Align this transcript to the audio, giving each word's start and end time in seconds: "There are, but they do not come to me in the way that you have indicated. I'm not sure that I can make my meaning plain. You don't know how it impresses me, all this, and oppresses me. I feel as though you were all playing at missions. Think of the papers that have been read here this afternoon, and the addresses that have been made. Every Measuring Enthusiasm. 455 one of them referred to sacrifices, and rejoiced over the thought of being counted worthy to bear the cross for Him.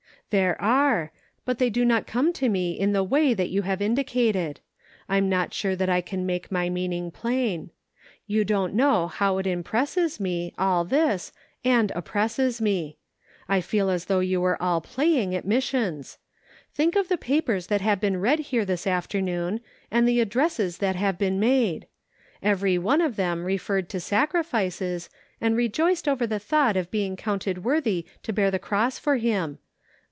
"There 0.33 0.55
are, 0.61 1.11
but 1.43 1.59
they 1.59 1.69
do 1.69 1.83
not 1.83 2.07
come 2.07 2.31
to 2.31 2.47
me 2.47 2.71
in 2.79 2.93
the 2.93 3.03
way 3.03 3.33
that 3.33 3.49
you 3.49 3.63
have 3.63 3.81
indicated. 3.81 4.61
I'm 5.09 5.27
not 5.27 5.53
sure 5.53 5.75
that 5.75 5.89
I 5.89 5.99
can 5.99 6.25
make 6.25 6.49
my 6.49 6.69
meaning 6.69 7.11
plain. 7.11 7.69
You 8.27 8.45
don't 8.45 8.73
know 8.73 9.07
how 9.07 9.39
it 9.39 9.45
impresses 9.45 10.21
me, 10.21 10.53
all 10.57 10.85
this, 10.85 11.33
and 11.65 11.91
oppresses 11.93 12.61
me. 12.61 12.95
I 13.49 13.59
feel 13.59 13.89
as 13.89 14.05
though 14.05 14.21
you 14.21 14.39
were 14.39 14.55
all 14.63 14.79
playing 14.79 15.35
at 15.35 15.43
missions. 15.43 16.17
Think 16.73 16.95
of 16.95 17.09
the 17.09 17.17
papers 17.17 17.67
that 17.67 17.81
have 17.81 17.99
been 17.99 18.15
read 18.15 18.39
here 18.39 18.63
this 18.63 18.87
afternoon, 18.87 19.59
and 19.91 20.07
the 20.07 20.21
addresses 20.21 20.77
that 20.77 20.95
have 20.95 21.17
been 21.17 21.41
made. 21.41 21.87
Every 22.41 22.77
Measuring 22.77 23.01
Enthusiasm. 23.01 23.15
455 23.43 23.43
one 23.43 23.43
of 23.43 23.43
them 23.43 23.43
referred 23.43 23.89
to 23.89 23.99
sacrifices, 23.99 25.09
and 25.41 25.57
rejoiced 25.57 26.07
over 26.07 26.25
the 26.25 26.39
thought 26.39 26.77
of 26.77 26.89
being 26.89 27.17
counted 27.17 27.65
worthy 27.65 28.05
to 28.23 28.31
bear 28.31 28.49
the 28.49 28.59
cross 28.59 28.97
for 28.97 29.17
Him. 29.17 29.57